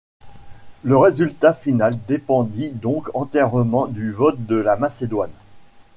[0.81, 5.29] Le résultat final dépendit donc entièrement du vote de la Macédoine.